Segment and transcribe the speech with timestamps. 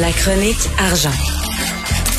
[0.00, 1.14] La chronique argent.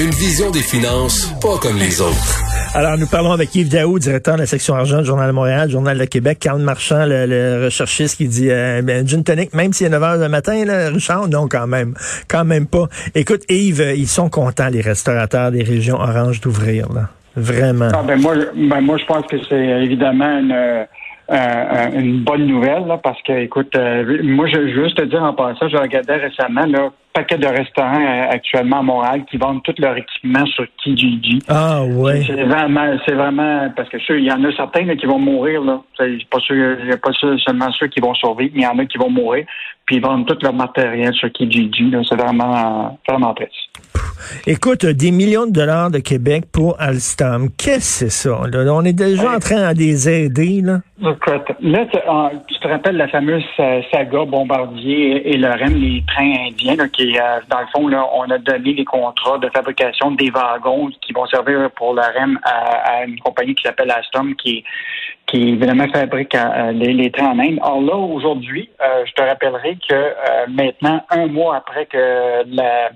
[0.00, 2.74] Une vision des finances pas comme les autres.
[2.74, 5.68] Alors, nous parlons avec Yves Daou, directeur de la section argent du Journal de Montréal,
[5.68, 6.38] Journal de Québec.
[6.40, 10.02] Carl Marchand, le, le recherchiste qui dit euh, ben, gin tonic, même s'il est 9
[10.02, 11.92] h le matin, là, Richard, non, quand même.
[12.26, 12.86] Quand même pas.
[13.14, 17.10] Écoute, Yves, euh, ils sont contents, les restaurateurs des régions oranges, d'ouvrir, là.
[17.36, 17.88] Vraiment.
[17.92, 20.84] Ah, ben moi, ben moi, je pense que c'est évidemment une, euh,
[21.30, 25.04] euh, une bonne nouvelle, là, parce que, écoute, euh, moi, je, je veux juste te
[25.04, 29.38] dire en passant, je regardais récemment, là, paquet de restaurants euh, actuellement à Montréal qui
[29.38, 31.40] vendent tout leur équipement sur Kijiji.
[31.48, 32.22] Ah, ouais.
[32.24, 35.18] C'est vraiment, c'est vraiment, parce que sûr, il y en a certains là, qui vont
[35.18, 35.80] mourir, là.
[35.96, 38.64] C'est pas sûr, il y a pas sûr- seulement ceux qui vont survivre, mais il
[38.64, 39.44] y en a qui vont mourir,
[39.84, 41.92] puis ils vendent tout leur matériel sur Kijiji.
[42.08, 43.67] C'est vraiment, euh, vraiment triste.
[44.46, 47.48] Écoute, des millions de dollars de Québec pour Alstom.
[47.56, 48.40] Qu'est-ce que c'est ça?
[48.50, 48.72] là?
[48.72, 50.78] On est déjà en train de les aider, là.
[51.00, 55.74] Écoute, là, tu, ah, tu te rappelles la fameuse euh, saga Bombardier et le REM,
[55.74, 59.38] les trains indiens, là, qui, euh, dans le fond, là, on a donné les contrats
[59.38, 63.62] de fabrication des wagons qui vont servir pour le REM à, à une compagnie qui
[63.62, 64.64] s'appelle Alstom, qui,
[65.26, 67.60] qui évidemment fabrique euh, les, les trains en Inde.
[67.62, 72.90] Alors là, aujourd'hui, je te rappellerai que maintenant, un mois après que la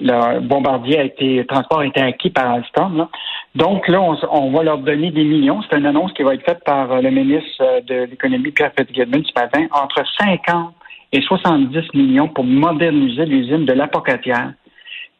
[0.00, 2.96] le bombardier a été, le transport a été acquis par Alstom.
[2.96, 3.08] Là.
[3.54, 5.60] Donc là, on, on va leur donner des millions.
[5.62, 8.72] C'est une annonce qui va être faite par euh, le ministre euh, de l'Économie, Pierre
[8.78, 10.74] Fitzgibbon, ce matin, entre 50
[11.12, 14.52] et 70 millions pour moderniser l'usine de l'Apocatière,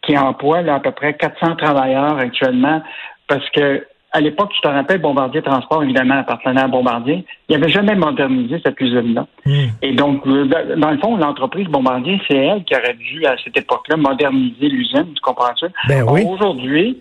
[0.03, 2.83] qui emploie là, à peu près 400 travailleurs actuellement,
[3.27, 7.25] parce que à l'époque, tu te rappelles, Bombardier Transport, évidemment, appartenait à Bombardier.
[7.49, 9.27] Il n'avait jamais modernisé cette usine-là.
[9.83, 10.47] Et donc, euh,
[10.77, 15.13] dans le fond, l'entreprise Bombardier, c'est elle qui aurait dû, à cette époque-là, moderniser l'usine.
[15.15, 15.67] Tu comprends ça?
[15.89, 16.25] Ben oui.
[16.27, 16.99] Aujourd'hui,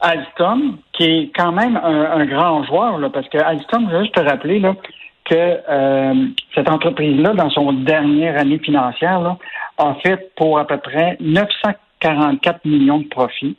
[0.00, 4.02] Alstom, qui est quand même un, un grand joueur, là, parce que Alstom, je veux
[4.02, 4.74] juste te rappeler là,
[5.24, 6.14] que euh,
[6.54, 9.38] cette entreprise-là, dans son dernière année financière, là,
[9.78, 13.56] a fait pour à peu près 944 millions de profits.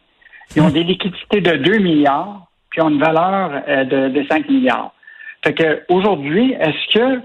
[0.55, 4.49] Ils ont des liquidités de 2 milliards, puis ont une valeur euh, de, de 5
[4.49, 4.91] milliards.
[5.43, 7.21] Fait que aujourd'hui, est-ce que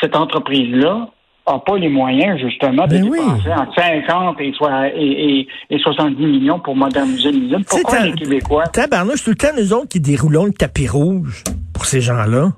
[0.00, 1.08] cette entreprise-là
[1.48, 3.18] n'a pas les moyens, justement, de Ben oui.
[3.20, 7.64] dépenser entre 50 et, soi- et, et, et 70 millions pour moderniser l'usine?
[7.68, 8.64] Pourquoi les Québécois?
[8.72, 12.48] Tabarnouche, tout le temps, nous autres qui déroulons le tapis rouge pour ces gens-là.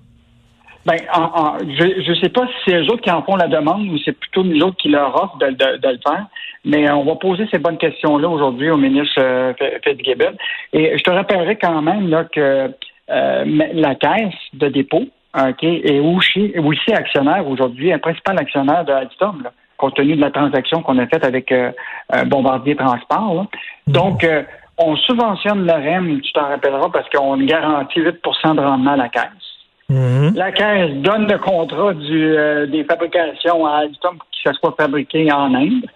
[0.87, 3.49] Ben, en- en- je ne sais pas si c'est eux autres qui en font la
[3.49, 6.27] demande ou c'est plutôt nous autres qui leur offrent de, de- de le faire.
[6.69, 9.53] Mais on va poser ces bonnes questions-là aujourd'hui au ministre euh,
[9.83, 10.35] Fitzgibbon.
[10.73, 12.71] Et je te rappellerai quand même là, que
[13.11, 18.93] euh, la caisse de dépôt ok, est aussi, aussi actionnaire aujourd'hui, un principal actionnaire de
[18.93, 21.73] Alstom, là, compte tenu de la transaction qu'on a faite avec euh,
[22.15, 23.35] euh, Bombardier Transport.
[23.35, 23.47] là.
[23.87, 24.43] Donc, euh,
[24.77, 29.09] on subventionne le REM, tu t'en rappelleras, parce qu'on garantit 8% de rendement à la
[29.09, 29.49] caisse.
[29.89, 30.35] Mhm.
[30.35, 34.75] La Caisse donne le contrat du, euh, des fabrications à Alstom pour que ça soit
[34.79, 35.87] fabriqué en Inde.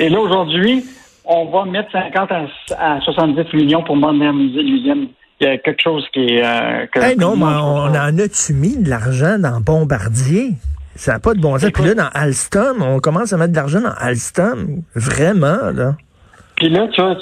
[0.00, 0.84] Et là, aujourd'hui,
[1.24, 5.08] on va mettre 50 à, à 70 millions pour moderniser l'usine.
[5.40, 6.44] Il y a quelque chose qui est...
[6.44, 10.50] euh, que- Hey, non, mais on ça- en a-tu mis de l'argent dans Bombardier?
[10.96, 11.70] Ça n'a pas de bon sens.
[11.70, 14.82] Puis là, dans Alstom, on commence à mettre de l'argent dans Alstom.
[14.94, 15.94] Vraiment, là.
[16.56, 17.14] Puis là, tu vois,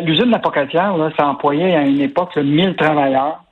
[0.00, 3.42] l'usine de la Pocatière, là, ça employait à une époque là, 1000 travailleurs.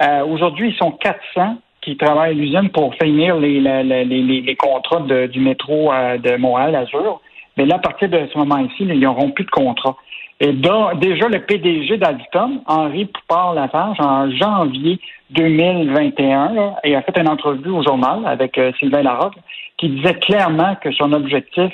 [0.00, 5.00] Euh, Aujourd'hui, ils sont 400 qui travaillent à l'usine pour finir les, les, les, contrats
[5.00, 7.20] de- du métro euh, de Montréal, Azur.
[7.56, 9.96] Mais là, à partir de ce moment-ci, ils n'auront plus de contrat.
[10.40, 14.98] Et donc, déjà, le PDG d'Alstom, Henri Poupard-Lafarge, en janvier
[15.30, 19.36] 2021, là, il a fait une entrevue au journal avec euh, Sylvain Larocque,
[19.78, 21.72] qui disait clairement que son objectif,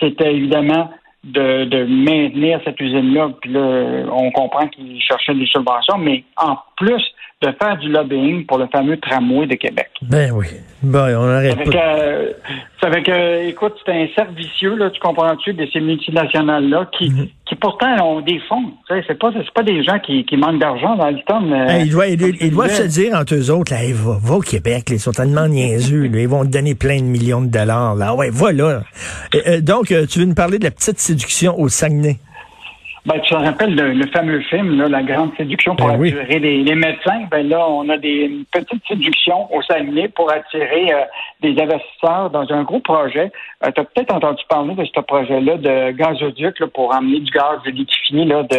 [0.00, 0.90] c'était évidemment
[1.22, 3.30] de, de maintenir cette usine-là.
[3.40, 7.04] Puis là, on comprend qu'il cherchait des subventions, mais en plus
[7.42, 9.88] de faire du lobbying pour le fameux tramway de Québec.
[10.02, 10.46] Ben oui.
[10.82, 11.70] Ben, on n'arrête Ça fait pas.
[11.70, 12.34] que,
[12.82, 17.08] ça fait que, écoute, c'est un cercle vicieux, là, tu comprends-tu, de ces multinationales-là qui,
[17.10, 17.28] Mhm.
[17.46, 18.72] qui pourtant ont des fonds.
[18.88, 21.40] C'est pas, c'est pas des gens qui, qui manquent d'argent dans le temps.
[21.40, 22.14] Mais, ils doivent,
[22.50, 25.00] doivent disais, se dire entre eux autres, là, Hey, va, va au Québec, là, ils
[25.00, 27.94] sont tellement niaiseux, là, ils vont te donner plein de millions de dollars.
[27.94, 28.14] Là.
[28.14, 28.82] Ouais, voilà.
[29.34, 32.18] Euh, euh, donc, euh, tu veux nous parler de la petite séduction au Saguenay?
[33.06, 36.08] Ben, tu te rappelles le, le fameux film, là, La Grande Séduction pour Ben oui.
[36.12, 37.22] attirer les, les médecins?
[37.30, 41.00] Ben là, on a des une petite séduction au Saguenay pour attirer euh,
[41.40, 43.32] des investisseurs dans un gros projet.
[43.62, 47.58] tu as peut-être entendu parler de ce projet-là de gazoduc là, pour emmener du gaz
[47.64, 48.56] liquéfié là, de,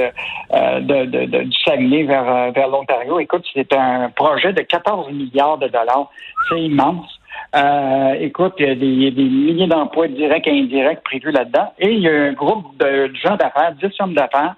[0.54, 3.20] euh, de, de- de- du Saguenay vers, euh, vers l'Ontario.
[3.20, 6.10] Écoute, c'est un projet de 14 milliards de dollars.
[6.50, 7.20] C'est immense.
[7.56, 11.74] Euh, écoute, il y a des, des milliers d'emplois directs et indirects prévus là-dedans.
[11.80, 14.56] Et il y a un groupe de, de gens d'affaires, 10 hommes d'affaires,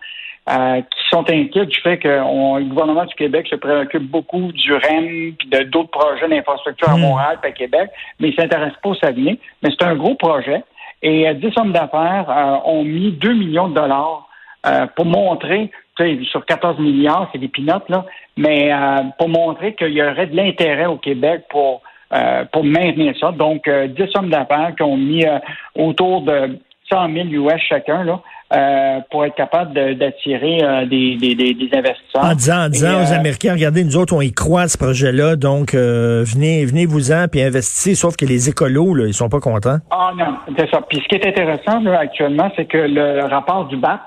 [0.50, 4.52] euh, qui sont inquiets du fait que on- le gouvernement du Québec se préoccupe beaucoup
[4.52, 7.02] du REM puis de d'autres projets d'infrastructure à Mm.
[7.02, 9.40] Montréal et à Québec, mais ils ne s'intéressent pas au Saguenay.
[9.64, 10.64] Mais c'est un gros projet.
[11.02, 14.28] Et euh, 10 hommes d'affaires euh, ont mis 2 millions de dollars
[14.68, 18.06] euh, pour montrer, tu sais, sur 14 milliards, c'est des pinottes, là,
[18.38, 21.82] mais euh, pour montrer qu'il y aurait de l'intérêt au Québec pour
[22.14, 23.32] euh, pour maintenir ça.
[23.32, 25.40] Donc, euh, 10 hommes d'affaires qui ont mis euh,
[25.76, 26.60] autour de
[26.92, 28.20] 100 000 US chacun là,
[28.54, 32.24] euh, pour être capable d'attirer des, des, des, des investisseurs.
[32.24, 34.78] En disant, en disant Et, aux Américains, regardez, nous autres, on y croit à ce
[34.78, 39.40] projet-là, donc euh, venez, venez-vous-en puis investissez, sauf que les écolos, là, ils sont pas
[39.40, 39.78] contents.
[39.90, 40.82] Ah non, c'est ça.
[40.88, 44.02] Puis ce qui est intéressant là, actuellement, c'est que le rapport du BAP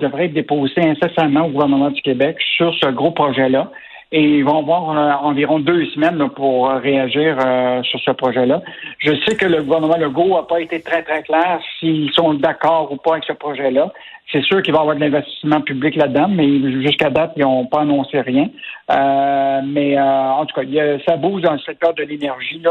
[0.00, 3.70] devrait être déposé incessamment au gouvernement du Québec sur ce gros projet-là.
[4.12, 8.10] Et ils vont avoir euh, environ deux semaines là, pour euh, réagir euh, sur ce
[8.12, 8.62] projet-là.
[8.98, 12.92] Je sais que le gouvernement Legault n'a pas été très, très clair s'ils sont d'accord
[12.92, 13.92] ou pas avec ce projet-là.
[14.32, 17.66] C'est sûr qu'il va y avoir de l'investissement public là-dedans, mais jusqu'à date, ils n'ont
[17.66, 18.48] pas annoncé rien.
[18.90, 20.66] Euh, mais euh, en tout cas,
[21.06, 22.62] ça bouge dans le secteur de l'énergie.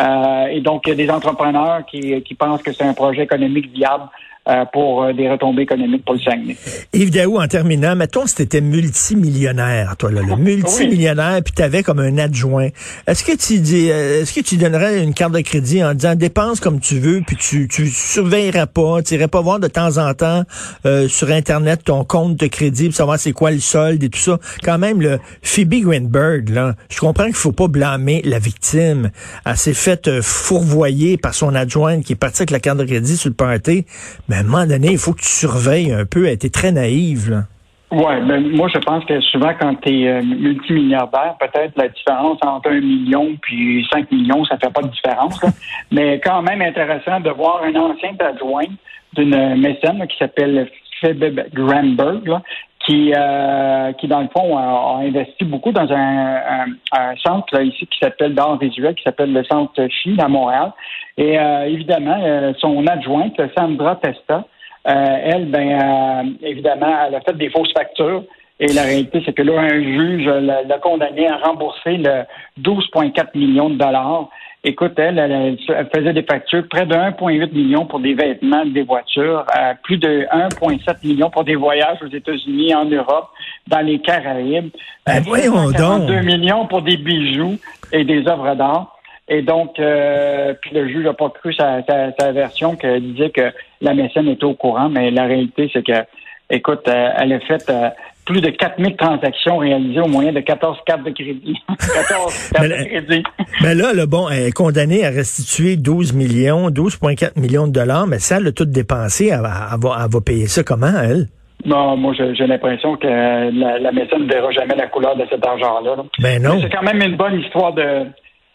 [0.00, 3.22] Euh, et donc, il y a des entrepreneurs qui, qui pensent que c'est un projet
[3.22, 4.04] économique viable
[4.48, 6.56] euh, pour euh, des retombées économiques pour le Saguenay.
[6.92, 12.00] Yves Daou, en terminant, mettons si t'étais multimillionnaire, toi, là, le multimillionnaire, puis t'avais comme
[12.00, 12.68] un adjoint.
[13.06, 16.16] Est-ce que tu dis, euh, est-ce que tu donnerais une carte de crédit en disant
[16.16, 19.98] dépense comme tu veux, puis tu, tu surveillerais pas, tu irais pas voir de temps
[19.98, 20.42] en temps
[20.86, 24.18] euh, sur Internet ton compte de crédit pour savoir c'est quoi le solde et tout
[24.18, 24.38] ça?
[24.64, 29.12] Quand même, le Phoebe Greenberg, là, je comprends qu'il faut pas blâmer la victime.
[29.46, 33.16] Elle s'est faite fourvoyer par son adjointe qui est partie avec la carte de crédit
[33.16, 33.84] sur le party.
[34.32, 36.24] Mais à un moment donné, il faut que tu surveilles un peu.
[36.24, 37.42] Elle était très naïve, là.
[37.90, 42.70] Oui, mais moi je pense que souvent quand tu es multimilliardaire, peut-être la différence entre
[42.70, 45.42] un million puis 5 millions, ça fait pas de différence.
[45.42, 45.50] là.
[45.90, 48.64] mais quand même intéressant de voir un ancien adjoint
[49.12, 50.70] d'une mécène là, qui s'appelle
[51.02, 52.40] Phoebe Granberg, là,
[52.86, 57.62] qui, euh, qui dans le fond a, investi beaucoup dans un, un- un centre là,
[57.62, 60.72] ici qui s'appelle d'art visuel, qui s'appelle le Centre Chi à Montréal.
[61.16, 64.44] Et euh, évidemment, euh, son adjointe, Sandra Testa,
[64.88, 68.24] euh, elle, ben, euh, évidemment, elle a fait des fausses factures.
[68.62, 72.22] Et la réalité, c'est que là, un juge l'a condamné à rembourser le
[72.60, 74.28] 12,4 millions de dollars.
[74.62, 78.84] Écoute, elle, elle, elle faisait des factures près de 1,8 million pour des vêtements, des
[78.84, 83.30] voitures, euh, plus de 1,7 million pour des voyages aux États-Unis, en Europe,
[83.66, 84.70] dans les Caraïbes.
[85.04, 85.76] Ben, Euh, voyons donc.
[85.76, 87.58] 42 millions pour des bijoux
[87.92, 88.96] et des œuvres d'art.
[89.28, 93.30] Et donc, euh, puis le juge n'a pas cru sa, sa, sa version qui disait
[93.30, 96.04] que la mécène était au courant, mais la réalité, c'est que,
[96.48, 97.88] écoute, euh, elle a fait euh,
[98.24, 101.56] plus de 4000 transactions réalisées au moyen de 14 cartes de crédit.
[101.68, 103.22] 14 cartes Mais de crédit.
[103.62, 108.06] Mais là, le bon, elle est condamnée à restituer 12 millions, 12,4 millions de dollars,
[108.06, 109.26] mais ça, elle a tout dépensé.
[109.32, 111.26] Elle, va- elle va, elle va payer ça comment, elle?
[111.64, 115.46] Non, moi, j'ai l'impression que la, la mécène ne verra jamais la couleur de cet
[115.46, 115.94] argent-là.
[115.96, 116.02] là.
[116.20, 116.58] Ben non.
[116.60, 118.04] C'est quand même une bonne histoire de,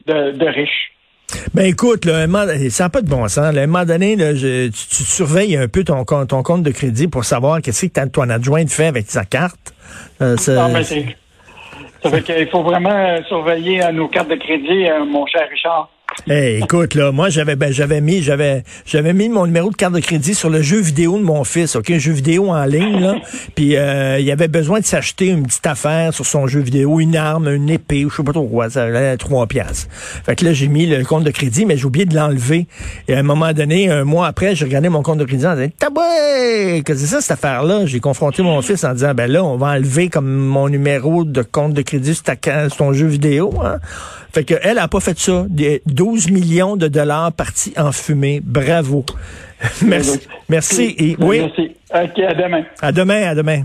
[0.08, 0.92] de, de riche.
[1.54, 2.26] Ben écoute, là,
[2.70, 3.54] ça n'a pas de bon sens.
[3.54, 6.42] Là, à un moment donné, là, je- tu, tu surveilles un peu ton compte, ton
[6.44, 9.74] compte de crédit pour savoir qu'est-ce que ton adjointe fait avec sa carte.
[10.22, 11.06] Euh, Non, mais c'est-
[12.02, 15.90] ça fait qu'il faut vraiment surveiller euh, nos cartes de crédit, euh, mon cher Richard.
[16.26, 19.94] Hey, écoute, là, moi, j'avais, ben, j'avais mis, j'avais, j'avais mis mon numéro de carte
[19.94, 23.00] de crédit sur le jeu vidéo de mon fils, ok, un jeu vidéo en ligne,
[23.00, 23.16] là.
[23.56, 27.16] Puis, euh, il avait besoin de s'acheter une petite affaire sur son jeu vidéo, une
[27.16, 29.88] arme, une épée, ou je sais pas trop quoi, ça valait trois piastres.
[30.26, 32.68] Fait que là, j'ai mis le compte de crédit, mais j'ai oublié de l'enlever.
[33.07, 35.56] Et à un moment donné, un mois après, j'ai regardé mon compte de crédit en
[35.56, 36.83] disant, taboué!
[36.83, 37.86] Qu'est-ce que c'est ça, cette affaire-là?
[37.86, 41.42] J'ai confronté mon fils en disant, ben là, on va enlever comme mon numéro de
[41.42, 42.36] compte de crédit sur, ta
[42.68, 43.78] sur ton jeu vidéo, hein.
[44.33, 45.47] Fait que elle a pas fait ça.
[46.07, 48.40] 12 millions de dollars partis en fumée.
[48.42, 49.04] Bravo.
[49.85, 50.19] Merci.
[50.47, 50.95] Merci.
[50.97, 51.42] Et, oui.
[51.42, 51.76] Merci.
[51.94, 52.64] OK, à demain.
[52.81, 53.64] À demain, à demain.